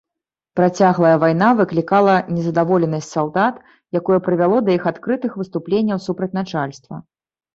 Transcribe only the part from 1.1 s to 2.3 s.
вайна выклікала